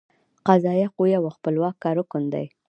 [0.47, 2.45] قضائیه قوه یو خپلواکه رکن دی.